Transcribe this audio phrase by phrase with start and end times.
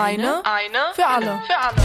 [0.00, 1.40] Eine, eine für alle.
[1.44, 1.82] Für alle.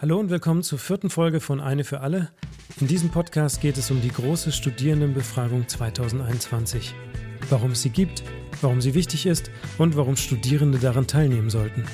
[0.00, 2.30] Hallo und willkommen zur vierten Folge von Eine für alle.
[2.80, 6.94] In diesem Podcast geht es um die große Studierendenbefragung 2021.
[7.50, 8.22] Warum es sie gibt,
[8.62, 11.84] warum sie wichtig ist und warum Studierende daran teilnehmen sollten.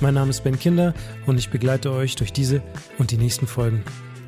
[0.00, 0.92] Mein Name ist Ben Kinder
[1.26, 2.64] und ich begleite euch durch diese
[2.98, 3.84] und die nächsten Folgen.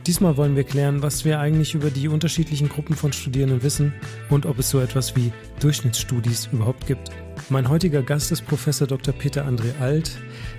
[0.07, 3.95] Diesmal wollen wir klären, was wir eigentlich über die unterschiedlichen Gruppen von Studierenden wissen
[4.29, 7.11] und ob es so etwas wie Durchschnittsstudis überhaupt gibt.
[7.49, 9.15] Mein heutiger Gast ist Professor Dr.
[9.15, 10.19] Peter André Alt.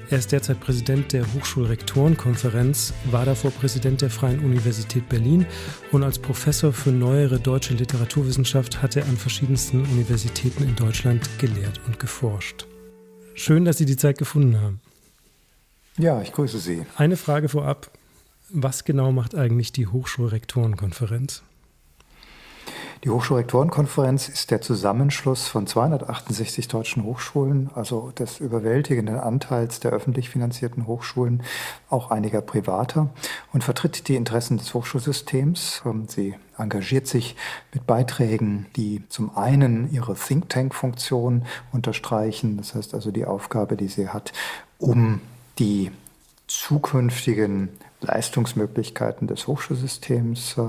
[0.10, 5.46] Er ist derzeit Präsident der Hochschulrektorenkonferenz, war davor Präsident der Freien Universität Berlin
[5.92, 11.82] und als Professor für neuere deutsche Literaturwissenschaft hat er an verschiedensten Universitäten in Deutschland gelehrt
[11.86, 12.66] und geforscht.
[13.36, 14.82] Schön, dass Sie die Zeit gefunden haben.
[16.00, 16.84] Ja, ich grüße Sie.
[16.98, 17.92] Eine Frage vorab.
[18.50, 21.44] Was genau macht eigentlich die Hochschulrektorenkonferenz?
[23.04, 30.30] Die Hochschulrektorenkonferenz ist der Zusammenschluss von 268 deutschen Hochschulen, also des überwältigenden Anteils der öffentlich
[30.30, 31.44] finanzierten Hochschulen,
[31.90, 33.10] auch einiger privater,
[33.54, 35.84] und vertritt die Interessen des Hochschulsystems.
[35.86, 37.36] Ähm, sie engagiert sich
[37.74, 43.88] mit Beiträgen, die zum einen ihre Think Tank-Funktion unterstreichen, das heißt also die Aufgabe, die
[43.88, 44.34] sie hat,
[44.80, 45.22] um
[45.60, 45.92] die
[46.48, 47.70] zukünftigen
[48.06, 50.62] Leistungsmöglichkeiten des Hochschulsystems äh,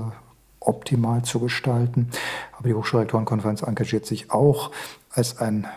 [0.59, 2.09] optimal zu gestalten.
[2.57, 4.71] Aber die Hochschulrektorenkonferenz engagiert sich auch
[5.11, 5.67] als ein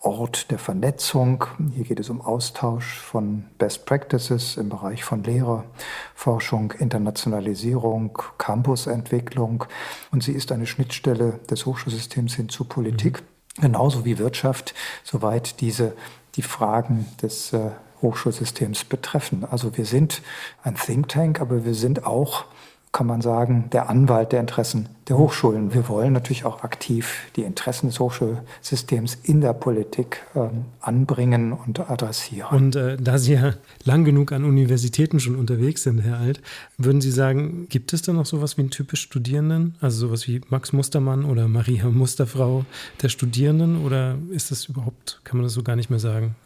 [0.00, 1.44] Ort der Vernetzung.
[1.74, 9.64] Hier geht es um Austausch von Best Practices im Bereich von Lehrerforschung, Internationalisierung, Campusentwicklung.
[10.12, 13.22] Und sie ist eine Schnittstelle des Hochschulsystems hin zu Politik,
[13.56, 13.62] mhm.
[13.62, 14.72] genauso wie Wirtschaft,
[15.02, 15.94] soweit diese
[16.36, 17.70] die Fragen des äh,
[18.02, 19.44] Hochschulsystems betreffen.
[19.50, 20.22] Also wir sind
[20.62, 22.44] ein Think Tank, aber wir sind auch,
[22.92, 25.74] kann man sagen, der Anwalt der Interessen der Hochschulen.
[25.74, 31.80] Wir wollen natürlich auch aktiv die Interessen des Hochschulsystems in der Politik ähm, anbringen und
[31.80, 32.56] adressieren.
[32.56, 36.40] Und äh, da Sie ja lang genug an Universitäten schon unterwegs sind, Herr Alt,
[36.76, 39.76] würden Sie sagen, gibt es da noch sowas wie einen typisch Studierenden?
[39.80, 42.64] Also sowas wie Max Mustermann oder Maria Musterfrau
[43.02, 43.84] der Studierenden?
[43.84, 46.36] Oder ist das überhaupt, kann man das so gar nicht mehr sagen?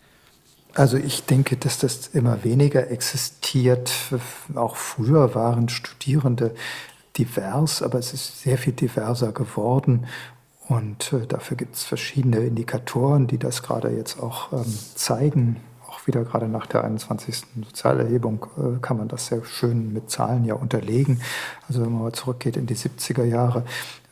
[0.74, 3.92] Also ich denke, dass das immer weniger existiert.
[4.54, 6.54] Auch früher waren Studierende
[7.18, 10.06] divers, aber es ist sehr viel diverser geworden.
[10.68, 15.60] Und äh, dafür gibt es verschiedene Indikatoren, die das gerade jetzt auch ähm, zeigen.
[15.88, 17.42] Auch wieder gerade nach der 21.
[17.66, 21.20] Sozialerhebung äh, kann man das sehr schön mit Zahlen ja unterlegen.
[21.68, 23.64] Also wenn man mal zurückgeht in die 70er Jahre,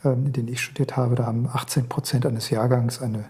[0.05, 3.25] äh, in denen ich studiert habe, da haben 18 Prozent eines Jahrgangs eine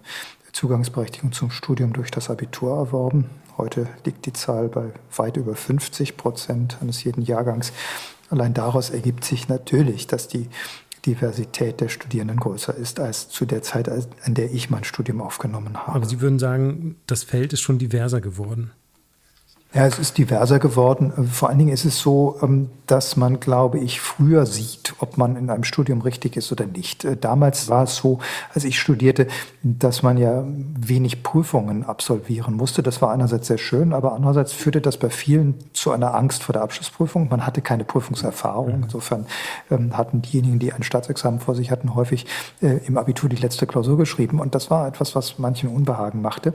[0.52, 3.30] Zugangsberechtigung zum Studium durch das Abitur erworben.
[3.56, 7.72] Heute liegt die Zahl bei weit über 50 Prozent eines jeden Jahrgangs.
[8.30, 10.48] Allein daraus ergibt sich natürlich, dass die
[11.06, 15.76] Diversität der Studierenden größer ist als zu der Zeit, an der ich mein Studium aufgenommen
[15.76, 15.96] habe.
[15.96, 18.72] Aber Sie würden sagen, das Feld ist schon diverser geworden.
[19.72, 21.28] Ja, es ist diverser geworden.
[21.30, 25.36] Vor allen Dingen ist es so, ähm, dass man, glaube ich, früher sieht, ob man
[25.36, 27.04] in einem Studium richtig ist oder nicht.
[27.04, 28.18] Äh, damals war es so,
[28.52, 29.28] als ich studierte,
[29.62, 32.82] dass man ja wenig Prüfungen absolvieren musste.
[32.82, 36.52] Das war einerseits sehr schön, aber andererseits führte das bei vielen zu einer Angst vor
[36.52, 37.28] der Abschlussprüfung.
[37.28, 38.78] Man hatte keine Prüfungserfahrung.
[38.78, 38.82] Mhm.
[38.82, 39.26] Insofern
[39.70, 42.26] ähm, hatten diejenigen, die ein Staatsexamen vor sich hatten, häufig
[42.60, 44.40] äh, im Abitur die letzte Klausur geschrieben.
[44.40, 46.54] Und das war etwas, was manchen Unbehagen machte.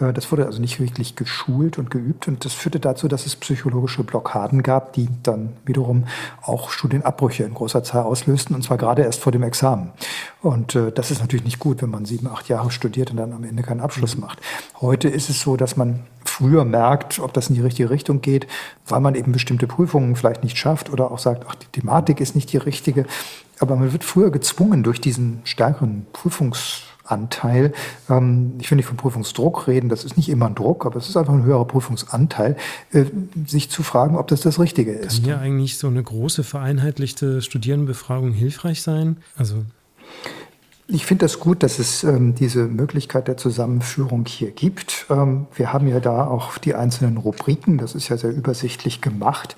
[0.00, 3.36] Äh, das wurde also nicht wirklich geschult und geübt und das führte dazu, dass es
[3.36, 6.04] psychologische Blockaden gab, die dann wiederum
[6.42, 9.92] auch Studienabbrüche in großer Zahl auslösten und zwar gerade erst vor dem Examen.
[10.42, 13.32] Und äh, das ist natürlich nicht gut, wenn man sieben, acht Jahre studiert und dann
[13.32, 14.22] am Ende keinen Abschluss mhm.
[14.22, 14.40] macht.
[14.80, 18.46] Heute ist es so, dass man früher merkt, ob das in die richtige Richtung geht,
[18.88, 22.34] weil man eben bestimmte Prüfungen vielleicht nicht schafft oder auch sagt, ach, die Thematik ist
[22.34, 23.06] nicht die richtige.
[23.60, 27.72] Aber man wird früher gezwungen durch diesen stärkeren Prüfungs Anteil.
[28.08, 31.08] Ähm, ich will nicht von Prüfungsdruck reden, das ist nicht immer ein Druck, aber es
[31.08, 32.56] ist einfach ein höherer Prüfungsanteil,
[32.92, 33.04] äh,
[33.46, 35.22] sich zu fragen, ob das das Richtige ist.
[35.22, 39.18] Kann ja eigentlich so eine große vereinheitlichte Studierendenbefragung hilfreich sein?
[39.36, 39.64] Also
[40.86, 45.06] ich finde das gut, dass es ähm, diese Möglichkeit der Zusammenführung hier gibt.
[45.08, 49.56] Ähm, wir haben ja da auch die einzelnen Rubriken, das ist ja sehr übersichtlich gemacht.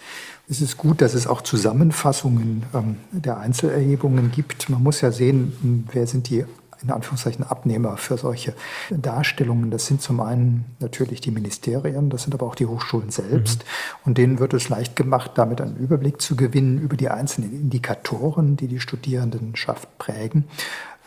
[0.48, 4.68] Es ist gut, dass es auch Zusammenfassungen ähm, der Einzelerhebungen gibt.
[4.68, 6.44] Man muss ja sehen, wer sind die
[6.86, 8.54] in Anführungszeichen Abnehmer für solche
[8.90, 9.70] Darstellungen.
[9.70, 13.60] Das sind zum einen natürlich die Ministerien, das sind aber auch die Hochschulen selbst.
[13.60, 14.00] Mhm.
[14.04, 18.56] Und denen wird es leicht gemacht, damit einen Überblick zu gewinnen über die einzelnen Indikatoren,
[18.56, 20.44] die die Studierendenschaft prägen.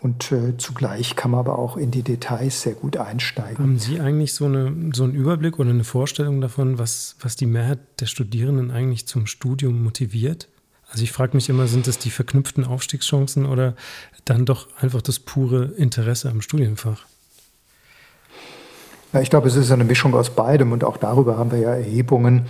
[0.02, 3.58] Und äh, zugleich kann man aber auch in die Details sehr gut einsteigen.
[3.58, 7.46] Haben Sie eigentlich so, eine, so einen Überblick oder eine Vorstellung davon, was, was die
[7.46, 10.48] Mehrheit der Studierenden eigentlich zum Studium motiviert?
[10.92, 13.76] Also ich frage mich immer, sind das die verknüpften Aufstiegschancen oder
[14.26, 17.06] dann doch einfach das pure Interesse am Studienfach?
[19.14, 21.74] Ja, ich glaube, es ist eine Mischung aus beidem und auch darüber haben wir ja
[21.74, 22.48] Erhebungen.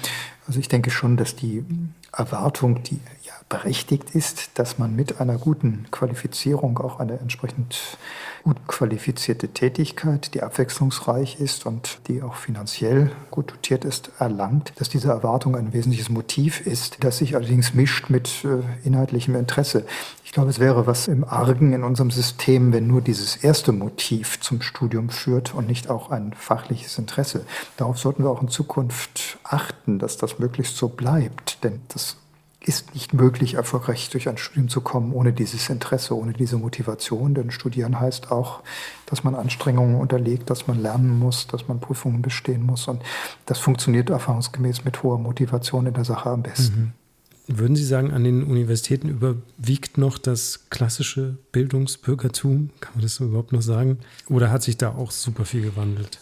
[0.48, 1.64] Also ich denke schon, dass die
[2.12, 7.98] Erwartung, die ja berechtigt ist, dass man mit einer guten Qualifizierung auch eine entsprechend
[8.44, 14.90] gut qualifizierte Tätigkeit, die abwechslungsreich ist und die auch finanziell gut dotiert ist, erlangt, dass
[14.90, 19.86] diese Erwartung ein wesentliches Motiv ist, das sich allerdings mischt mit äh, inhaltlichem Interesse.
[20.30, 24.40] Ich glaube, es wäre was im Argen in unserem System, wenn nur dieses erste Motiv
[24.40, 27.48] zum Studium führt und nicht auch ein fachliches Interesse.
[27.78, 32.18] Darauf sollten wir auch in Zukunft achten, dass das möglichst so bleibt, denn das
[32.60, 37.34] ist nicht möglich, erfolgreich durch ein Studium zu kommen ohne dieses Interesse, ohne diese Motivation.
[37.34, 38.62] Denn Studieren heißt auch,
[39.08, 42.88] dass man Anstrengungen unterlegt, dass man lernen muss, dass man Prüfungen bestehen muss.
[42.88, 43.02] Und
[43.48, 46.80] das funktioniert erfahrungsgemäß mit hoher Motivation in der Sache am besten.
[46.80, 47.09] Mhm.
[47.52, 52.70] Würden Sie sagen, an den Universitäten überwiegt noch das klassische Bildungsbürgertum?
[52.80, 53.98] Kann man das so überhaupt noch sagen?
[54.30, 56.20] Oder hat sich da auch super viel gewandelt?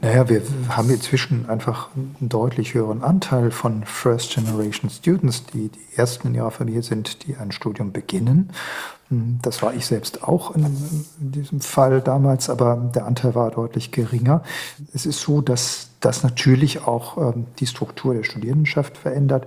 [0.00, 5.96] Naja, wir haben inzwischen einfach einen deutlich höheren Anteil von First Generation Students, die die
[5.96, 8.50] ersten in ihrer Familie sind, die ein Studium beginnen.
[9.42, 10.64] Das war ich selbst auch in,
[11.20, 14.42] in diesem Fall damals, aber der Anteil war deutlich geringer.
[14.94, 19.46] Es ist so, dass das natürlich auch ähm, die Struktur der Studierendenschaft verändert.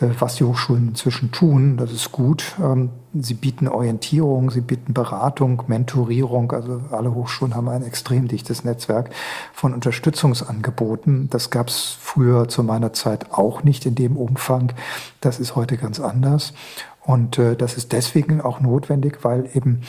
[0.00, 1.76] Äh, was die Hochschulen inzwischen tun.
[1.76, 2.56] Das ist gut.
[2.62, 6.52] Ähm, sie bieten Orientierung, sie bieten Beratung, Mentorierung.
[6.52, 9.10] Also alle Hochschulen haben ein extrem dichtes Netzwerk
[9.52, 11.30] von Unterstützungsangeboten.
[11.30, 14.72] Das gab es früher zu meiner Zeit auch nicht in dem Umfang.
[15.20, 16.52] Das ist heute ganz anders.
[17.06, 19.82] Und äh, das ist deswegen auch notwendig, weil eben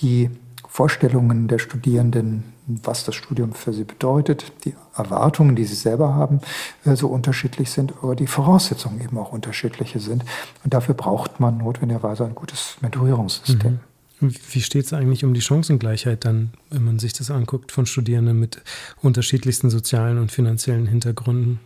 [0.00, 0.30] die
[0.68, 6.40] Vorstellungen der Studierenden, was das Studium für sie bedeutet, die Erwartungen, die sie selber haben,
[6.84, 10.24] äh, so unterschiedlich sind, aber die Voraussetzungen eben auch unterschiedliche sind.
[10.64, 13.78] Und dafür braucht man notwendigerweise ein gutes Mentorierungssystem.
[14.20, 14.34] Mhm.
[14.50, 18.40] Wie steht es eigentlich um die Chancengleichheit dann, wenn man sich das anguckt, von Studierenden
[18.40, 18.62] mit
[19.02, 21.60] unterschiedlichsten sozialen und finanziellen Hintergründen?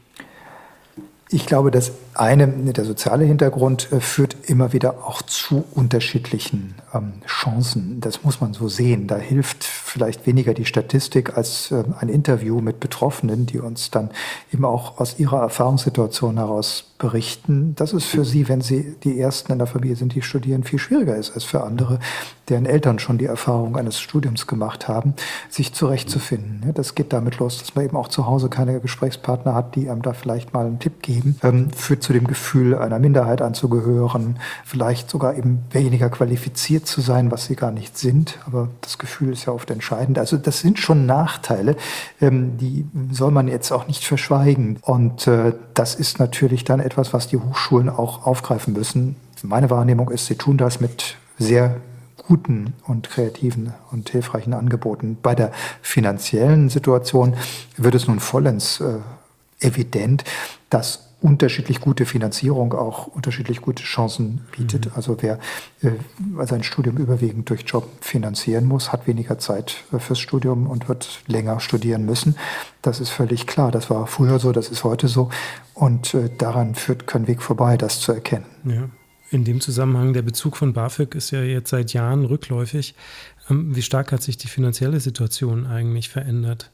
[1.31, 7.13] Ich glaube, das eine, der soziale Hintergrund äh, führt immer wieder auch zu unterschiedlichen ähm,
[7.27, 8.01] Chancen.
[8.01, 9.07] Das muss man so sehen.
[9.07, 14.11] Da hilft vielleicht weniger die Statistik als äh, ein Interview mit Betroffenen, die uns dann
[14.53, 19.53] eben auch aus ihrer Erfahrungssituation heraus berichten, dass es für sie, wenn sie die Ersten
[19.53, 22.01] in der Familie sind, die studieren, viel schwieriger ist als für andere,
[22.49, 25.15] deren Eltern schon die Erfahrung eines Studiums gemacht haben,
[25.49, 26.73] sich zurechtzufinden.
[26.75, 30.03] Das geht damit los, dass man eben auch zu Hause keine Gesprächspartner hat, die einem
[30.03, 35.11] da vielleicht mal einen Tipp geben, ähm, führt zu dem Gefühl, einer Minderheit anzugehören, vielleicht
[35.11, 38.38] sogar eben weniger qualifiziert zu sein, was sie gar nicht sind.
[38.47, 40.19] Aber das Gefühl ist ja oft entscheidend.
[40.19, 41.76] Also das sind schon Nachteile,
[42.20, 44.79] ähm, die soll man jetzt auch nicht verschweigen.
[44.82, 49.17] Und äh, das ist natürlich dann etwas, was die Hochschulen auch aufgreifen müssen.
[49.43, 51.76] Meine Wahrnehmung ist, sie tun das mit sehr
[52.29, 55.17] guten und kreativen und hilfreichen Angeboten.
[55.23, 55.50] Bei der
[55.81, 57.35] finanziellen Situation
[57.76, 58.99] wird es nun vollends äh,
[59.61, 60.25] evident,
[60.71, 64.87] dass unterschiedlich gute Finanzierung auch unterschiedlich gute Chancen bietet.
[64.87, 64.93] Mhm.
[64.94, 65.38] Also wer
[65.82, 65.91] äh,
[66.47, 71.23] sein Studium überwiegend durch Job finanzieren muss, hat weniger Zeit äh, fürs Studium und wird
[71.26, 72.37] länger studieren müssen.
[72.82, 73.73] Das ist völlig klar.
[73.73, 75.29] Das war früher so, das ist heute so.
[75.75, 78.47] Und äh, daran führt kein Weg vorbei, das zu erkennen.
[78.64, 78.88] Ja.
[79.31, 82.94] In dem Zusammenhang, der Bezug von BAföG ist ja jetzt seit Jahren rückläufig.
[83.50, 86.71] Ähm, wie stark hat sich die finanzielle Situation eigentlich verändert?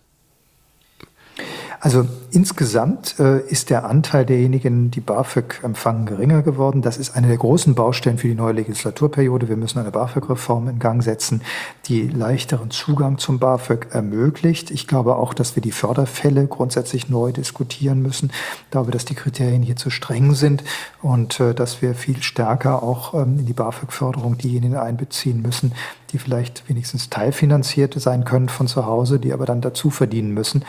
[1.85, 6.81] Also insgesamt äh, ist der Anteil derjenigen, die BAföG empfangen, geringer geworden.
[6.81, 9.51] Das ist eine der großen Baustellen für die neue Legislaturperiode.
[9.51, 11.43] Wir müssen eine BAföG-Reform in Gang setzen,
[11.85, 14.71] die leichteren Zugang zum BAföG ermöglicht.
[14.71, 18.33] Ich glaube auch, dass wir die Förderfälle grundsätzlich neu diskutieren müssen.
[18.65, 20.65] Ich glaube, dass die Kriterien hier zu streng sind
[21.03, 25.73] und äh, dass wir viel stärker auch ähm, in die BAföG-Förderung diejenigen einbeziehen müssen,
[26.13, 30.65] die vielleicht wenigstens teilfinanziert sein können von zu Hause, die aber dann dazu verdienen müssen.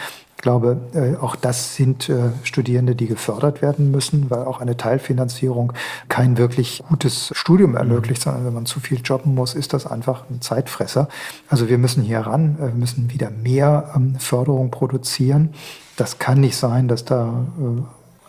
[0.45, 4.77] Ich glaube, äh, auch das sind äh, Studierende, die gefördert werden müssen, weil auch eine
[4.77, 5.73] Teilfinanzierung
[6.07, 10.25] kein wirklich gutes Studium ermöglicht, sondern wenn man zu viel jobben muss, ist das einfach
[10.29, 11.09] ein Zeitfresser.
[11.49, 15.55] Also wir müssen hier ran, äh, wir müssen wieder mehr ähm, Förderung produzieren.
[15.95, 17.33] Das kann nicht sein, dass da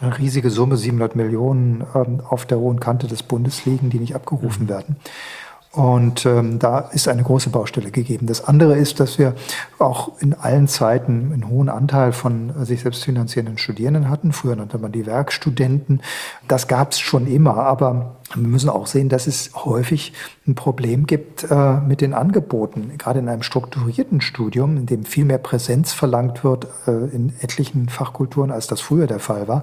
[0.01, 4.15] eine riesige Summe, 700 Millionen, ähm, auf der hohen Kante des Bundes liegen, die nicht
[4.15, 4.69] abgerufen mhm.
[4.71, 4.97] werden.
[5.77, 8.27] Und ähm, da ist eine große Baustelle gegeben.
[8.27, 9.35] Das andere ist, dass wir
[9.79, 14.33] auch in allen Zeiten einen hohen Anteil von sich selbst finanzierenden Studierenden hatten.
[14.33, 16.01] Früher nannte man die Werkstudenten.
[16.49, 20.13] Das gab es schon immer, aber Wir müssen auch sehen, dass es häufig
[20.47, 22.93] ein Problem gibt äh, mit den Angeboten.
[22.99, 27.89] Gerade in einem strukturierten Studium, in dem viel mehr Präsenz verlangt wird äh, in etlichen
[27.89, 29.63] Fachkulturen, als das früher der Fall war,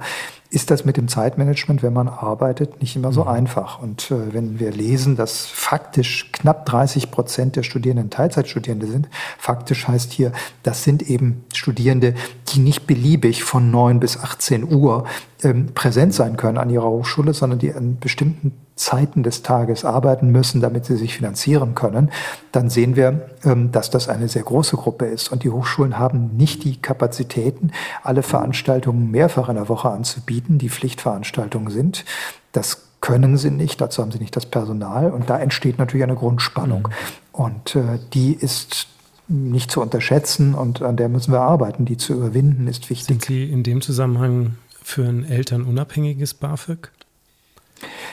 [0.50, 3.30] ist das mit dem Zeitmanagement, wenn man arbeitet, nicht immer so mhm.
[3.30, 3.82] einfach.
[3.82, 9.88] Und äh, wenn wir lesen, dass faktisch knapp 30 Prozent der Studierenden Teilzeitstudierende sind, faktisch
[9.88, 12.14] heißt hier, das sind eben Studierende,
[12.50, 15.06] die nicht beliebig von 9 bis 18 Uhr
[15.44, 20.30] ähm, präsent sein können an ihrer Hochschule, sondern die an bestimmten Zeiten des Tages arbeiten
[20.32, 22.10] müssen, damit sie sich finanzieren können,
[22.52, 25.32] dann sehen wir, ähm, dass das eine sehr große Gruppe ist.
[25.32, 27.72] Und die Hochschulen haben nicht die Kapazitäten,
[28.04, 32.06] alle Veranstaltungen mehrfach in der Woche anzubieten, die Pflichtveranstaltungen sind.
[32.52, 35.12] Das können sie nicht, dazu haben sie nicht das Personal.
[35.12, 36.88] Und da entsteht natürlich eine Grundspannung.
[36.88, 36.94] Mhm.
[37.34, 38.88] Und äh, die ist
[39.28, 41.86] nicht zu unterschätzen und an der müssen wir arbeiten.
[41.86, 43.08] Die zu überwinden ist wichtig.
[43.08, 46.92] Sind Sie in dem Zusammenhang für ein elternunabhängiges BAföG?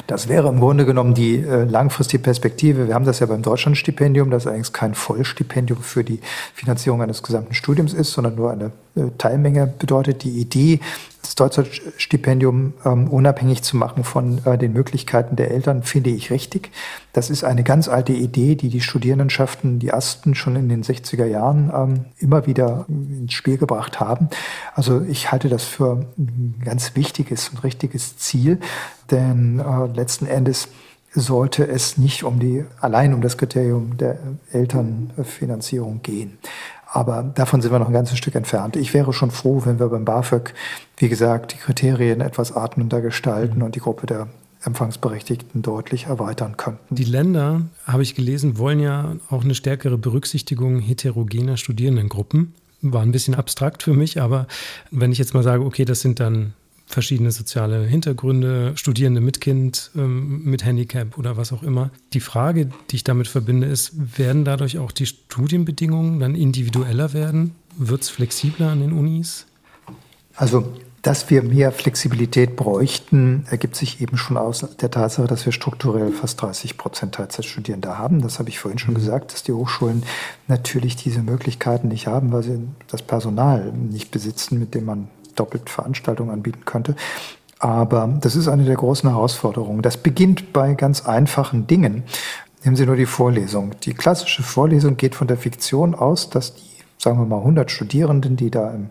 [0.06, 2.88] Das wäre im Grunde genommen die äh, langfristige Perspektive.
[2.88, 6.20] Wir haben das ja beim Deutschlandstipendium, das allerdings kein Vollstipendium für die
[6.54, 10.24] Finanzierung eines gesamten Studiums ist, sondern nur eine äh, Teilmenge bedeutet.
[10.24, 10.80] Die Idee
[11.22, 16.70] das Deutschlandstipendium ähm, unabhängig zu machen von äh, den Möglichkeiten der Eltern, finde ich richtig.
[17.12, 21.26] Das ist eine ganz alte Idee, die die Studierendenschaften, die Asten schon in den 60er
[21.26, 24.28] Jahren ähm, immer wieder ins Spiel gebracht haben.
[24.74, 28.58] Also ich halte das für ein ganz wichtiges und richtiges Ziel,
[29.10, 30.68] denn äh, letzten Endes
[31.12, 34.18] sollte es nicht um die, allein um das Kriterium der
[34.52, 36.38] Elternfinanzierung gehen.
[36.92, 38.74] Aber davon sind wir noch ein ganzes Stück entfernt.
[38.74, 40.54] Ich wäre schon froh, wenn wir beim BAföG,
[40.96, 43.64] wie gesagt, die Kriterien etwas atmender gestalten mhm.
[43.64, 44.26] und die Gruppe der
[44.62, 46.94] Empfangsberechtigten deutlich erweitern könnten.
[46.94, 52.54] Die Länder, habe ich gelesen, wollen ja auch eine stärkere Berücksichtigung heterogener Studierendengruppen.
[52.82, 54.46] War ein bisschen abstrakt für mich, aber
[54.90, 56.54] wenn ich jetzt mal sage, okay, das sind dann
[56.90, 61.90] verschiedene soziale Hintergründe, Studierende mit Kind, ähm, mit Handicap oder was auch immer.
[62.12, 67.54] Die Frage, die ich damit verbinde, ist, werden dadurch auch die Studienbedingungen dann individueller werden?
[67.76, 69.46] Wird es flexibler an den Unis?
[70.34, 75.52] Also dass wir mehr Flexibilität bräuchten, ergibt sich eben schon aus der Tatsache, dass wir
[75.52, 78.20] strukturell fast 30 Prozent Teilzeitstudierende haben.
[78.20, 78.98] Das habe ich vorhin schon mhm.
[78.98, 80.02] gesagt, dass die Hochschulen
[80.46, 85.08] natürlich diese Möglichkeiten nicht haben, weil sie das Personal nicht besitzen, mit dem man
[85.40, 86.94] doppelt Veranstaltungen anbieten könnte.
[87.58, 89.82] Aber das ist eine der großen Herausforderungen.
[89.82, 92.04] Das beginnt bei ganz einfachen Dingen.
[92.64, 93.72] Nehmen Sie nur die Vorlesung.
[93.82, 96.62] Die klassische Vorlesung geht von der Fiktion aus, dass die,
[96.98, 98.88] sagen wir mal, 100 Studierenden, die da im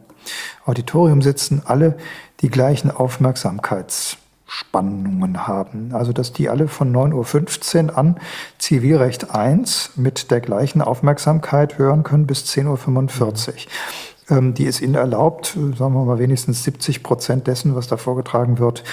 [0.65, 1.98] Auditorium sitzen, alle
[2.41, 5.91] die gleichen Aufmerksamkeitsspannungen haben.
[5.94, 8.20] Also, dass die alle von 9.15 Uhr an
[8.60, 12.77] Zivilrecht 1 mit der gleichen Aufmerksamkeit hören können bis 10.45 Uhr.
[14.30, 18.60] Ähm, die ist ihnen erlaubt, sagen wir mal wenigstens 70 Prozent dessen, was da vorgetragen
[18.60, 18.84] wird,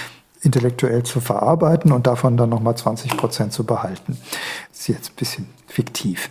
[0.41, 4.17] intellektuell zu verarbeiten und davon dann nochmal 20 Prozent zu behalten.
[4.69, 6.29] Das ist jetzt ein bisschen fiktiv.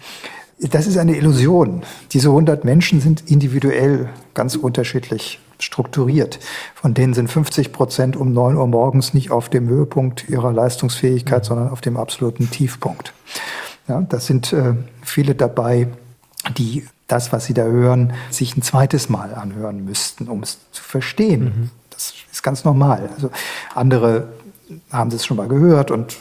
[0.59, 1.83] Das ist eine Illusion.
[2.13, 6.39] Diese 100 Menschen sind individuell ganz unterschiedlich strukturiert.
[6.75, 11.45] Von denen sind 50 Prozent um 9 Uhr morgens nicht auf dem Höhepunkt ihrer Leistungsfähigkeit,
[11.45, 13.13] sondern auf dem absoluten Tiefpunkt.
[13.89, 15.89] Ja, das sind äh, viele dabei,
[16.57, 20.83] die das, was Sie da hören, sich ein zweites Mal anhören müssten, um es zu
[20.83, 21.45] verstehen.
[21.45, 21.71] Mhm.
[21.91, 23.11] Das ist ganz normal.
[23.15, 23.31] Also
[23.75, 24.29] andere
[24.91, 26.17] haben es schon mal gehört und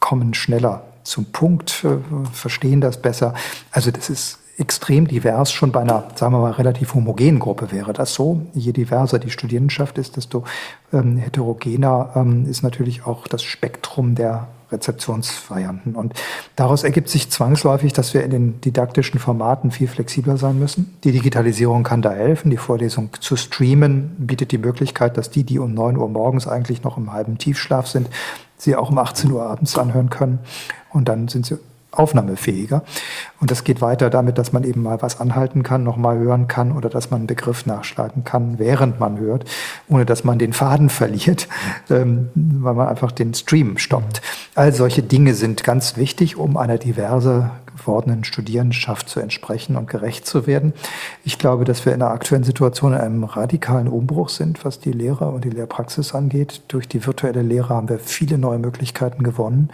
[0.00, 1.98] kommen schneller zum Punkt, äh,
[2.32, 3.34] verstehen das besser.
[3.70, 5.52] Also das ist extrem divers.
[5.52, 8.46] Schon bei einer, sagen wir mal, relativ homogenen Gruppe wäre das so.
[8.52, 10.44] Je diverser die Studierendenschaft ist, desto
[10.92, 15.94] ähm, heterogener ähm, ist natürlich auch das Spektrum der Rezeptionsvarianten.
[15.94, 16.14] Und
[16.56, 20.96] daraus ergibt sich zwangsläufig, dass wir in den didaktischen Formaten viel flexibler sein müssen.
[21.04, 22.50] Die Digitalisierung kann da helfen.
[22.50, 26.82] Die Vorlesung zu streamen bietet die Möglichkeit, dass die, die um 9 Uhr morgens eigentlich
[26.82, 28.08] noch im halben Tiefschlaf sind,
[28.56, 30.38] sie auch um 18 Uhr abends anhören können.
[30.90, 31.58] Und dann sind sie
[31.90, 32.82] aufnahmefähiger.
[33.40, 36.72] Und das geht weiter damit, dass man eben mal was anhalten kann, nochmal hören kann
[36.72, 39.44] oder dass man einen Begriff nachschlagen kann, während man hört,
[39.88, 41.48] ohne dass man den Faden verliert,
[41.88, 44.22] ähm, weil man einfach den Stream stoppt.
[44.54, 50.26] All solche Dinge sind ganz wichtig, um einer diverse gewordenen Studierendenschaft zu entsprechen und gerecht
[50.26, 50.74] zu werden.
[51.24, 54.92] Ich glaube, dass wir in der aktuellen Situation in einem radikalen Umbruch sind, was die
[54.92, 56.62] Lehre und die Lehrpraxis angeht.
[56.68, 59.70] Durch die virtuelle Lehre haben wir viele neue Möglichkeiten gewonnen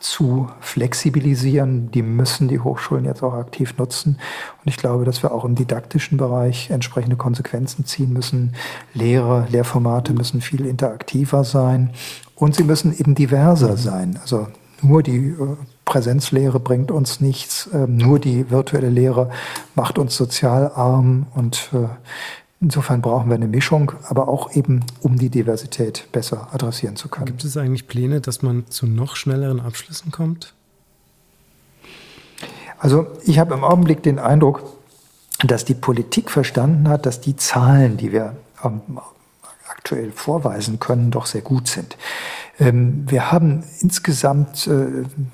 [0.00, 1.90] zu flexibilisieren.
[1.92, 4.18] Die müssen die Hochschulen jetzt auch aktiv nutzen.
[4.64, 8.54] Und ich glaube, dass wir auch im didaktischen Bereich entsprechende Konsequenzen ziehen müssen.
[8.94, 11.90] Lehre, Lehrformate müssen viel interaktiver sein
[12.34, 14.18] und sie müssen eben diverser sein.
[14.22, 14.48] Also
[14.82, 19.30] nur die äh, Präsenzlehre bringt uns nichts, ähm, nur die virtuelle Lehre
[19.74, 21.88] macht uns sozial arm und äh,
[22.62, 27.24] Insofern brauchen wir eine Mischung, aber auch eben, um die Diversität besser adressieren zu können.
[27.24, 30.52] Gibt es eigentlich Pläne, dass man zu noch schnelleren Abschlüssen kommt?
[32.78, 34.62] Also ich habe im Augenblick den Eindruck,
[35.42, 38.36] dass die Politik verstanden hat, dass die Zahlen, die wir
[39.80, 41.96] aktuell vorweisen können, doch sehr gut sind.
[42.58, 44.68] Ähm, wir haben insgesamt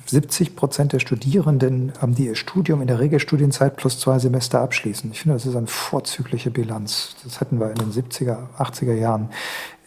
[0.07, 5.11] 70 äh, Prozent der Studierenden, die ihr Studium in der Regelstudienzeit plus zwei Semester abschließen.
[5.11, 7.17] Ich finde, das ist eine vorzügliche Bilanz.
[7.25, 9.31] Das hatten wir in den 70er, 80er Jahren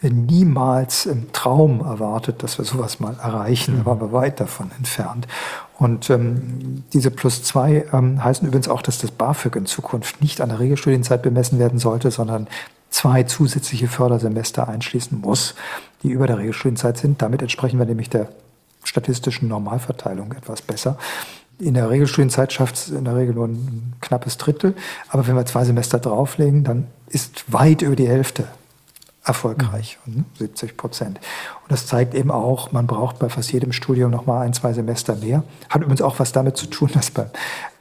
[0.01, 3.79] niemals im Traum erwartet, dass wir sowas mal erreichen.
[3.79, 5.27] Da waren wir weit davon entfernt.
[5.77, 10.41] Und ähm, diese plus zwei ähm, heißen übrigens auch, dass das BAföG in Zukunft nicht
[10.41, 12.47] an der Regelstudienzeit bemessen werden sollte, sondern
[12.89, 15.55] zwei zusätzliche Fördersemester einschließen muss,
[16.03, 17.21] die über der Regelstudienzeit sind.
[17.21, 18.29] Damit entsprechen wir nämlich der
[18.83, 20.97] statistischen Normalverteilung etwas besser.
[21.59, 24.75] In der Regelstudienzeit schafft es in der Regel nur ein knappes Drittel.
[25.09, 28.47] Aber wenn wir zwei Semester drauflegen, dann ist weit über die Hälfte
[29.25, 30.25] erfolgreich, mhm.
[30.37, 31.19] 70 Prozent.
[31.63, 34.73] Und das zeigt eben auch, man braucht bei fast jedem Studium noch mal ein, zwei
[34.73, 35.43] Semester mehr.
[35.69, 37.27] Hat übrigens auch was damit zu tun, dass beim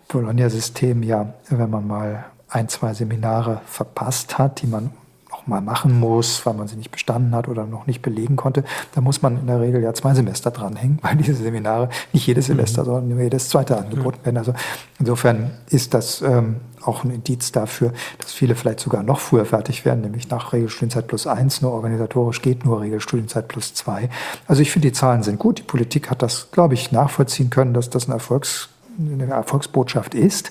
[0.08, 4.90] Bologna-System ja, wenn man mal ein, zwei Seminare verpasst hat, die man
[5.30, 8.64] noch mal machen muss, weil man sie nicht bestanden hat oder noch nicht belegen konnte,
[8.94, 12.46] da muss man in der Regel ja zwei Semester dranhängen, weil diese Seminare nicht jedes
[12.46, 12.86] Semester, mhm.
[12.86, 14.38] sondern nur jedes zweite angeboten werden.
[14.38, 14.54] Also
[14.98, 19.84] insofern ist das ähm, auch ein Indiz dafür, dass viele vielleicht sogar noch früher fertig
[19.84, 21.60] werden, nämlich nach Regelstudienzeit plus eins.
[21.60, 24.08] Nur organisatorisch geht nur Regelstudienzeit plus zwei.
[24.46, 25.58] Also ich finde, die Zahlen sind gut.
[25.58, 30.50] Die Politik hat das, glaube ich, nachvollziehen können, dass das ein Erfolgs eine Erfolgsbotschaft ist.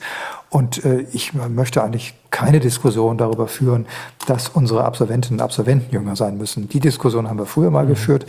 [0.49, 3.85] Und äh, ich möchte eigentlich keine Diskussion darüber führen,
[4.27, 6.69] dass unsere Absolventinnen und Absolventen jünger sein müssen.
[6.69, 7.89] Die Diskussion haben wir früher mal mhm.
[7.89, 8.25] geführt.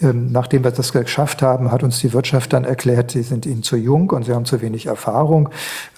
[0.00, 3.62] Ähm, nachdem wir das geschafft haben, hat uns die Wirtschaft dann erklärt, sie sind ihnen
[3.62, 5.48] zu jung und sie haben zu wenig Erfahrung.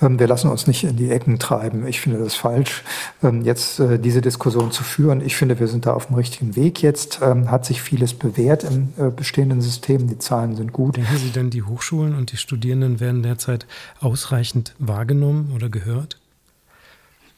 [0.00, 1.86] Ähm, wir lassen uns nicht in die Ecken treiben.
[1.86, 2.82] Ich finde das falsch,
[3.22, 5.20] ähm, jetzt äh, diese Diskussion zu führen.
[5.20, 7.20] Ich finde, wir sind da auf dem richtigen Weg jetzt.
[7.20, 10.08] Hat sich vieles bewährt im äh, bestehenden System.
[10.08, 10.96] Die Zahlen sind gut.
[10.96, 13.66] Denken Sie denn, die Hochschulen und die Studierenden werden derzeit
[14.00, 16.18] ausreichend wahrgenommen oder gehört?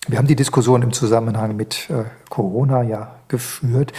[0.09, 3.93] Wir haben die Diskussion im Zusammenhang mit äh, Corona ja geführt.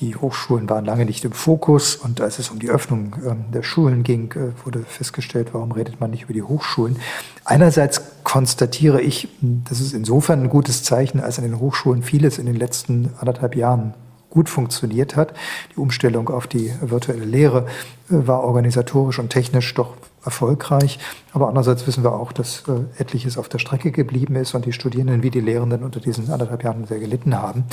[0.00, 3.62] Die Hochschulen waren lange nicht im Fokus und als es um die Öffnung äh, der
[3.62, 6.96] Schulen ging, äh, wurde festgestellt, warum redet man nicht über die Hochschulen.
[7.44, 12.46] Einerseits konstatiere ich, das ist insofern ein gutes Zeichen, als an den Hochschulen vieles in
[12.46, 13.92] den letzten anderthalb Jahren
[14.30, 15.34] gut funktioniert hat.
[15.74, 17.66] Die Umstellung auf die virtuelle Lehre
[18.08, 20.98] äh, war organisatorisch und technisch doch erfolgreich.
[21.32, 24.72] Aber andererseits wissen wir auch, dass äh, etliches auf der Strecke geblieben ist und die
[24.72, 27.64] Studierenden wie die Lehrenden unter diesen anderthalb Jahren sehr gelitten haben.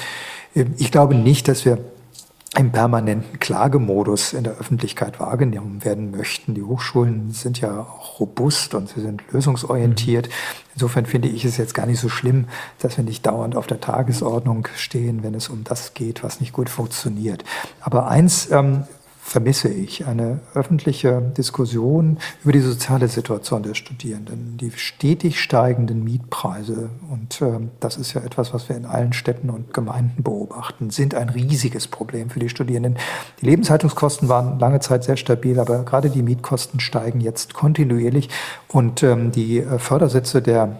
[0.55, 1.77] Ähm, ich glaube nicht, dass wir
[2.55, 6.53] im permanenten Klagemodus in der Öffentlichkeit wahrgenommen werden möchten.
[6.53, 10.27] Die Hochschulen sind ja auch robust und sie sind lösungsorientiert.
[10.27, 10.31] Mhm.
[10.75, 12.45] Insofern finde ich es jetzt gar nicht so schlimm,
[12.79, 16.53] dass wir nicht dauernd auf der Tagesordnung stehen, wenn es um das geht, was nicht
[16.53, 17.43] gut funktioniert.
[17.81, 18.83] Aber eins ähm,
[19.27, 26.89] vermisse ich eine öffentliche Diskussion über die soziale Situation der Studierenden, die stetig steigenden Mietpreise.
[27.11, 31.13] Und äh, das ist ja etwas, was wir in allen Städten und Gemeinden beobachten, sind
[31.13, 32.95] ein riesiges Problem für die Studierenden.
[33.41, 38.29] Die Lebenshaltungskosten waren lange Zeit sehr stabil, aber gerade die Mietkosten steigen jetzt kontinuierlich.
[38.69, 40.79] Und ähm, die äh, Fördersätze der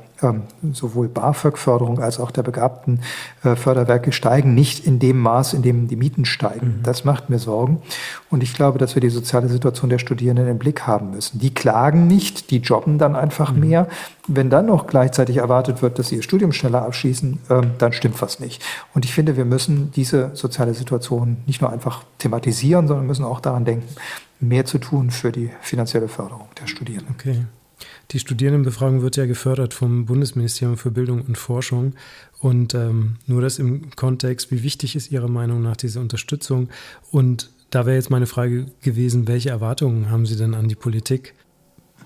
[0.73, 3.01] sowohl BAföG-Förderung als auch der begabten
[3.43, 6.80] äh, Förderwerke steigen nicht in dem Maß, in dem die Mieten steigen.
[6.80, 6.84] Mhm.
[6.84, 7.82] Das macht mir Sorgen.
[8.30, 11.39] Und ich glaube, dass wir die soziale Situation der Studierenden im Blick haben müssen.
[11.39, 13.60] Die klagen nicht, die jobben dann einfach mhm.
[13.60, 13.88] mehr.
[14.27, 18.21] Wenn dann noch gleichzeitig erwartet wird, dass sie ihr Studium schneller abschließen, ähm, dann stimmt
[18.21, 18.63] was nicht.
[18.93, 23.39] Und ich finde, wir müssen diese soziale Situation nicht nur einfach thematisieren, sondern müssen auch
[23.39, 23.88] daran denken,
[24.39, 27.15] mehr zu tun für die finanzielle Förderung der Studierenden.
[27.17, 27.45] Okay.
[28.12, 31.93] Die Studierendenbefragung wird ja gefördert vom Bundesministerium für Bildung und Forschung.
[32.39, 36.70] Und ähm, nur das im Kontext, wie wichtig ist Ihrer Meinung nach diese Unterstützung?
[37.12, 41.34] Und da wäre jetzt meine Frage gewesen, welche Erwartungen haben Sie denn an die Politik?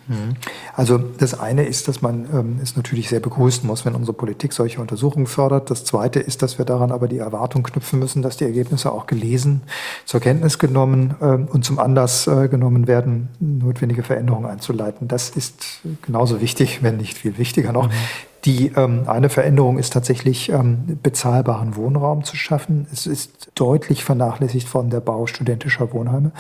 [0.08, 0.36] Mhm.
[0.76, 4.54] Also das eine ist, dass man ähm, es natürlich sehr begrüßen muss, wenn unsere Politik
[4.54, 5.70] solche Untersuchungen fördert.
[5.70, 9.06] Das zweite ist, dass wir daran aber die Erwartung knüpfen müssen, dass die Ergebnisse auch
[9.06, 9.62] gelesen,
[10.06, 15.08] zur Kenntnis genommen ähm, und zum Anlass äh, genommen werden, notwendige Veränderungen einzuleiten.
[15.08, 17.88] Das ist genauso wichtig, wenn nicht viel wichtiger noch.
[17.88, 18.31] Mhm.
[18.46, 22.88] Die ähm, eine Veränderung ist tatsächlich ähm, bezahlbaren Wohnraum zu schaffen.
[22.92, 26.32] Es ist deutlich vernachlässigt worden der Bau studentischer Wohnheime.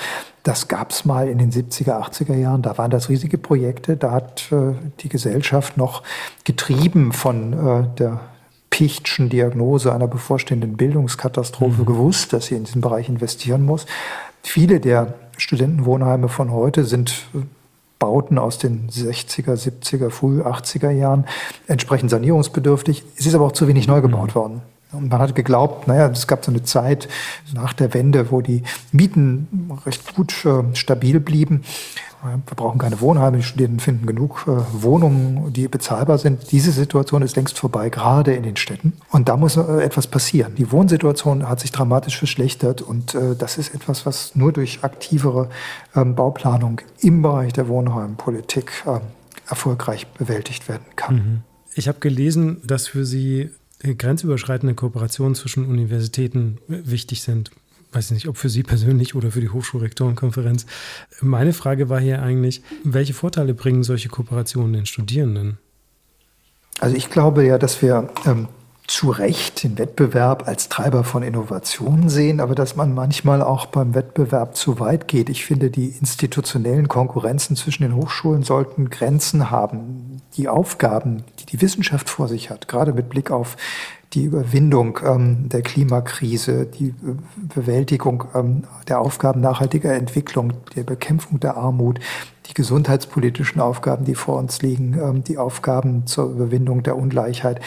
[0.44, 2.64] Das gab es mal in den 70er, 80er Jahren.
[2.64, 3.98] Da waren das riesige Projekte.
[3.98, 6.02] Da hat äh, die Gesellschaft noch
[6.44, 8.20] getrieben von äh, der
[8.72, 11.86] Pichtschen Diagnose einer bevorstehenden Bildungskatastrophe mhm.
[11.86, 13.86] gewusst, dass sie in diesen Bereich investieren muss.
[14.42, 17.40] Viele der Studentenwohnheime von heute sind äh,
[18.02, 21.26] Bauten aus den 60er, 70er, früh 80er Jahren
[21.68, 23.04] entsprechend sanierungsbedürftig.
[23.16, 24.36] Es ist aber auch zu wenig neu gebaut mhm.
[24.36, 24.62] worden.
[24.92, 27.08] Und man hat geglaubt, naja, es gab so eine Zeit
[27.54, 31.64] nach der Wende, wo die Mieten recht gut äh, stabil blieben.
[32.23, 34.51] Wir brauchen keine Wohnheime, die Studierenden finden genug äh,
[34.84, 36.51] Wohnungen, die bezahlbar sind.
[36.51, 38.93] Diese Situation ist längst vorbei, gerade in den Städten.
[39.10, 40.53] Und da muss äh, etwas passieren.
[40.55, 45.49] Die Wohnsituation hat sich dramatisch verschlechtert und äh, das ist etwas, was nur durch aktivere
[45.95, 49.01] ähm, Bauplanung im Bereich der Wohnheimpolitik ähm,
[49.47, 51.15] erfolgreich bewältigt werden kann.
[51.15, 51.41] Mhm.
[51.73, 53.49] Ich habe gelesen, dass für Sie
[53.81, 57.51] grenzüberschreitende Kooperationen zwischen Universitäten wichtig sind.
[57.91, 60.65] Weiß ich nicht, ob für Sie persönlich oder für die Hochschulrektorenkonferenz.
[61.19, 65.58] Meine Frage war hier eigentlich, welche Vorteile bringen solche Kooperationen den Studierenden?
[66.80, 68.47] Also ich glaube ja, dass wir ähm,
[68.88, 73.93] zu Recht den Wettbewerb als Treiber von Innovationen sehen, aber dass man manchmal auch beim
[73.93, 75.30] Wettbewerb zu weit geht.
[75.30, 80.21] Ich finde, die institutionellen Konkurrenzen zwischen den Hochschulen sollten Grenzen haben.
[80.36, 83.58] Die Aufgaben, die die Wissenschaft vor sich hat, gerade mit Blick auf
[84.13, 86.93] die Überwindung ähm, der Klimakrise, die
[87.54, 92.00] Bewältigung ähm, der Aufgaben nachhaltiger Entwicklung, der Bekämpfung der Armut,
[92.47, 97.62] die gesundheitspolitischen Aufgaben, die vor uns liegen, ähm, die Aufgaben zur Überwindung der Ungleichheit,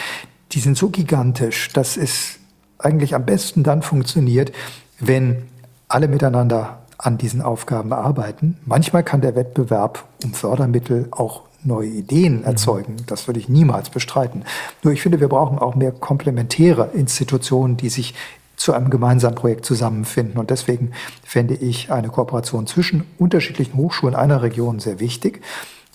[0.51, 2.37] die sind so gigantisch, dass es
[2.77, 4.51] eigentlich am besten dann funktioniert,
[4.99, 5.43] wenn
[5.87, 8.57] alle miteinander an diesen Aufgaben arbeiten.
[8.65, 12.45] Manchmal kann der Wettbewerb um Fördermittel auch neue Ideen mhm.
[12.45, 12.97] erzeugen.
[13.07, 14.43] Das würde ich niemals bestreiten.
[14.83, 18.13] Nur ich finde, wir brauchen auch mehr komplementäre Institutionen, die sich
[18.55, 20.39] zu einem gemeinsamen Projekt zusammenfinden.
[20.39, 20.91] Und deswegen
[21.23, 25.41] fände ich eine Kooperation zwischen unterschiedlichen Hochschulen einer Region sehr wichtig.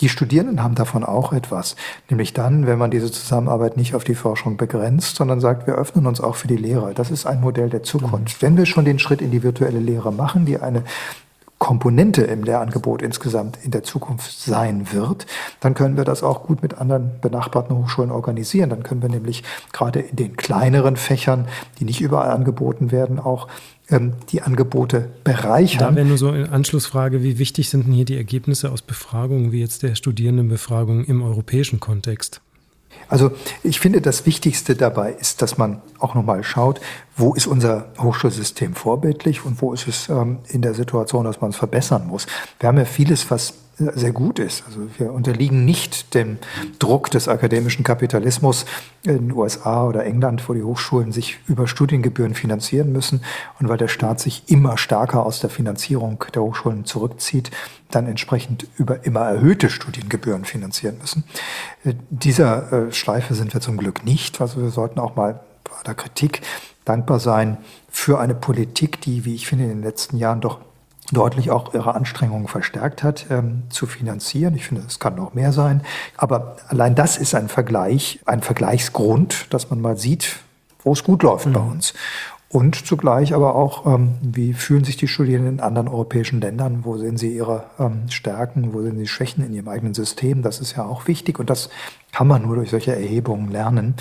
[0.00, 1.76] Die Studierenden haben davon auch etwas,
[2.09, 6.06] nämlich dann, wenn man diese Zusammenarbeit nicht auf die Forschung begrenzt, sondern sagt, wir öffnen
[6.06, 6.94] uns auch für die Lehre.
[6.94, 8.40] Das ist ein Modell der Zukunft.
[8.40, 8.46] Mhm.
[8.46, 10.85] Wenn wir schon den Schritt in die virtuelle Lehre machen, die eine
[11.60, 15.26] Komponente im Lehrangebot insgesamt in der Zukunft sein wird,
[15.60, 18.70] dann können wir das auch gut mit anderen benachbarten Hochschulen organisieren.
[18.70, 21.46] Dann können wir nämlich gerade in den kleineren Fächern,
[21.78, 23.46] die nicht überall angeboten werden, auch
[23.90, 25.90] ähm, die Angebote bereichern.
[25.90, 29.52] Da wäre nur so eine Anschlussfrage, wie wichtig sind denn hier die Ergebnisse aus Befragungen
[29.52, 32.40] wie jetzt der Studierendenbefragung im europäischen Kontext?
[33.09, 36.81] Also ich finde, das Wichtigste dabei ist, dass man auch nochmal schaut,
[37.16, 41.50] wo ist unser Hochschulsystem vorbildlich und wo ist es ähm, in der Situation, dass man
[41.50, 42.26] es verbessern muss.
[42.61, 43.55] Wir haben ja vieles, was
[43.94, 44.64] sehr gut ist.
[44.66, 46.38] Also wir unterliegen nicht dem
[46.78, 48.66] Druck des akademischen Kapitalismus
[49.02, 53.22] in den USA oder England, wo die Hochschulen sich über Studiengebühren finanzieren müssen
[53.58, 57.50] und weil der Staat sich immer stärker aus der Finanzierung der Hochschulen zurückzieht,
[57.90, 61.24] dann entsprechend über immer erhöhte Studiengebühren finanzieren müssen.
[61.84, 64.40] Äh, dieser äh, Schleife sind wir zum Glück nicht.
[64.40, 66.42] Also wir sollten auch mal bei der Kritik
[66.84, 70.60] dankbar sein für eine Politik, die, wie ich finde, in den letzten Jahren doch
[71.12, 74.54] deutlich auch ihre Anstrengungen verstärkt hat, ähm, zu finanzieren.
[74.54, 75.82] Ich finde, es kann noch mehr sein.
[76.16, 80.36] Aber allein das ist ein Vergleich, ein Vergleichsgrund, dass man mal sieht,
[80.84, 81.52] wo es gut läuft mhm.
[81.52, 81.94] bei uns.
[82.52, 86.80] Und zugleich aber auch, ähm, wie fühlen sich die Studierenden in anderen europäischen Ländern?
[86.82, 88.74] Wo sehen sie ihre ähm, Stärken?
[88.74, 90.42] Wo sehen sie Schwächen in ihrem eigenen System?
[90.42, 91.38] Das ist ja auch wichtig.
[91.38, 91.70] Und das
[92.10, 93.94] kann man nur durch solche Erhebungen lernen,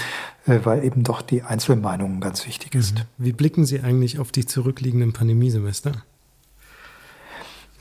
[0.47, 2.95] äh, weil eben doch die Einzelmeinung ganz wichtig ist.
[2.95, 3.03] Mhm.
[3.19, 5.91] Wie blicken Sie eigentlich auf die zurückliegenden Pandemiesemester?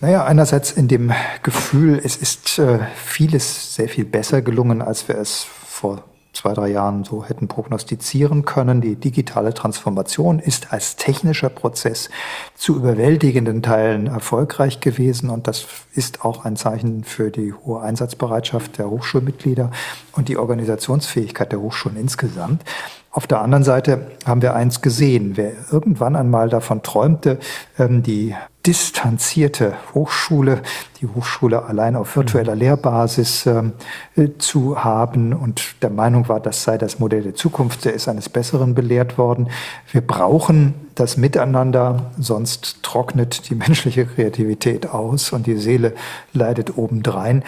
[0.01, 5.17] Naja, einerseits in dem Gefühl, es ist äh, vieles sehr viel besser gelungen, als wir
[5.19, 8.81] es vor zwei, drei Jahren so hätten prognostizieren können.
[8.81, 12.11] Die digitale Transformation ist als technischer Prozess
[12.55, 18.79] zu überwältigenden Teilen erfolgreich gewesen und das ist auch ein Zeichen für die hohe Einsatzbereitschaft
[18.79, 19.73] der Hochschulmitglieder
[20.13, 22.63] und die Organisationsfähigkeit der Hochschulen insgesamt.
[23.11, 25.33] Auf der anderen Seite haben wir eins gesehen.
[25.37, 27.41] Wer irgendwann einmal davon träumte,
[27.79, 28.37] ähm, die
[28.69, 30.61] distanzierte Hochschule,
[31.01, 32.61] die Hochschule allein auf virtueller mhm.
[32.61, 33.73] Lehrbasis ähm,
[34.15, 38.09] äh, zu haben und der Meinung war, das sei das Modell der Zukunft, der ist
[38.09, 39.49] eines Besseren belehrt worden.
[39.91, 45.95] Wir brauchen das Miteinander, sonst trocknet die menschliche Kreativität aus und die Seele
[46.35, 47.45] leidet obendrein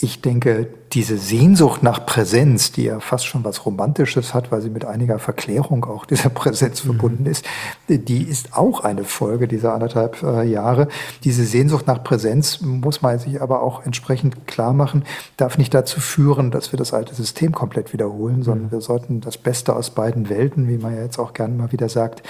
[0.00, 4.70] ich denke, diese Sehnsucht nach Präsenz, die ja fast schon was Romantisches hat, weil sie
[4.70, 6.90] mit einiger Verklärung auch dieser Präsenz mhm.
[6.90, 7.44] verbunden ist,
[7.88, 10.86] die ist auch eine Folge dieser anderthalb äh, Jahre.
[11.24, 15.04] Diese Sehnsucht nach Präsenz muss man sich aber auch entsprechend klar machen,
[15.36, 18.72] darf nicht dazu führen, dass wir das alte System komplett wiederholen, sondern mhm.
[18.72, 21.88] wir sollten das Beste aus beiden Welten, wie man ja jetzt auch gerne mal wieder
[21.88, 22.22] sagt,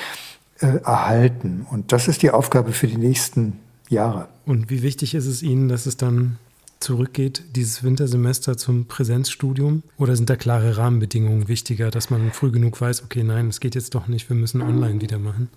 [0.61, 1.67] äh, erhalten.
[1.71, 3.59] Und das ist die Aufgabe für die nächsten
[3.91, 4.29] Jahre.
[4.47, 6.39] Und wie wichtig ist es Ihnen, dass es dann
[6.81, 9.83] zurückgeht, dieses Wintersemester zum Präsenzstudium?
[9.97, 13.75] Oder sind da klare Rahmenbedingungen wichtiger, dass man früh genug weiß, okay, nein, es geht
[13.75, 15.49] jetzt doch nicht, wir müssen online wieder machen?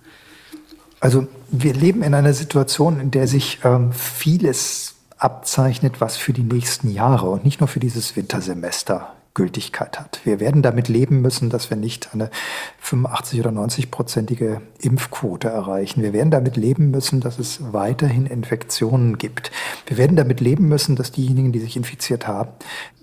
[1.00, 6.42] Also wir leben in einer Situation, in der sich ähm, vieles abzeichnet, was für die
[6.42, 10.20] nächsten Jahre und nicht nur für dieses Wintersemester Gültigkeit hat.
[10.24, 12.30] Wir werden damit leben müssen, dass wir nicht eine
[12.78, 16.02] 85 oder 90-prozentige Impfquote erreichen.
[16.02, 19.50] Wir werden damit leben müssen, dass es weiterhin Infektionen gibt.
[19.86, 22.50] Wir werden damit leben müssen, dass diejenigen, die sich infiziert haben,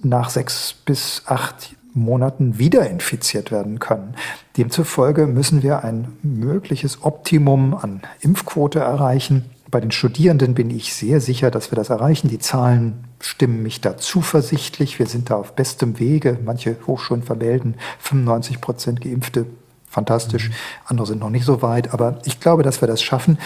[0.04, 4.16] nach sechs bis acht Monaten wieder infiziert werden können.
[4.58, 9.46] Demzufolge müssen wir ein mögliches Optimum an Impfquote erreichen.
[9.72, 12.28] Bei den Studierenden bin ich sehr sicher, dass wir das erreichen.
[12.28, 14.98] Die Zahlen stimmen mich da zuversichtlich.
[14.98, 16.40] Wir sind da auf bestem Wege.
[16.44, 19.46] Manche Hochschulen vermelden 95 Prozent Geimpfte.
[19.88, 20.50] Fantastisch.
[20.50, 20.54] Mhm.
[20.86, 21.94] Andere sind noch nicht so weit.
[21.94, 23.38] Aber ich glaube, dass wir das schaffen.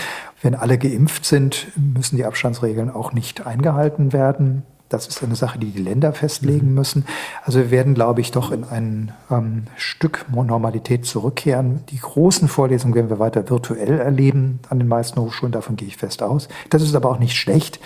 [0.42, 4.64] Wenn alle geimpft sind, müssen die Abstandsregeln auch nicht eingehalten werden.
[4.93, 6.73] Das ist eine Sache, die die Länder festlegen mhm.
[6.75, 7.06] müssen.
[7.43, 11.79] Also wir werden, glaube ich, doch in ein ähm, Stück Normalität zurückkehren.
[11.89, 15.51] Die großen Vorlesungen werden wir weiter virtuell erleben an den meisten Hochschulen.
[15.51, 16.47] Davon gehe ich fest aus.
[16.69, 17.79] Das ist aber auch nicht schlecht.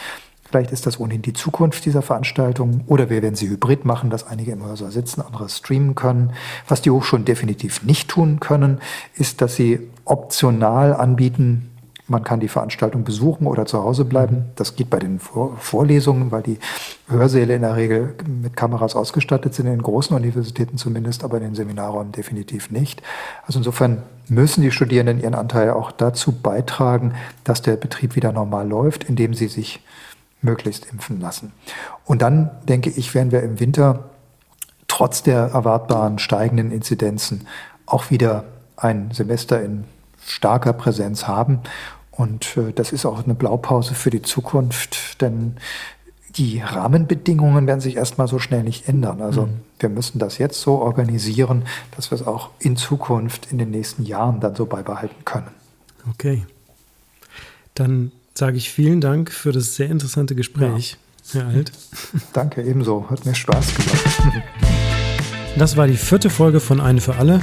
[0.49, 2.81] Vielleicht ist das ohnehin die Zukunft dieser Veranstaltung.
[2.87, 6.33] Oder wir werden sie hybrid machen, dass einige im Hörsaal sitzen, andere streamen können.
[6.67, 8.79] Was die Hochschulen definitiv nicht tun können,
[9.15, 11.69] ist, dass sie optional anbieten,
[12.07, 14.45] man kann die Veranstaltung besuchen oder zu Hause bleiben.
[14.55, 16.59] Das geht bei den Vor Vorlesungen, weil die
[17.07, 21.43] Hörsäle in der Regel mit Kameras ausgestattet sind, in den großen Universitäten zumindest, aber in
[21.43, 23.01] den Seminarräumen definitiv nicht.
[23.45, 28.67] Also insofern müssen die Studierenden ihren Anteil auch dazu beitragen, dass der Betrieb wieder normal
[28.67, 29.81] läuft, indem sie sich
[30.41, 31.51] möglichst impfen lassen.
[32.05, 34.05] Und dann, denke ich, werden wir im Winter
[34.87, 37.47] trotz der erwartbaren steigenden Inzidenzen
[37.85, 38.45] auch wieder
[38.77, 39.85] ein Semester in
[40.25, 41.59] starker Präsenz haben.
[42.17, 45.57] Und äh, das ist auch eine Blaupause für die Zukunft, denn
[46.35, 49.21] die Rahmenbedingungen werden sich erstmal so schnell nicht ändern.
[49.21, 49.59] Also mhm.
[49.79, 51.63] wir müssen das jetzt so organisieren,
[51.95, 55.47] dass wir es auch in Zukunft, in den nächsten Jahren dann so beibehalten können.
[56.09, 56.45] Okay.
[57.75, 60.97] Dann sage ich vielen Dank für das sehr interessante Gespräch,
[61.33, 61.41] ja.
[61.41, 61.71] Herr Alt.
[62.33, 63.09] Danke, ebenso.
[63.09, 64.43] Hat mir Spaß gemacht.
[65.57, 67.41] Das war die vierte Folge von Eine für alle.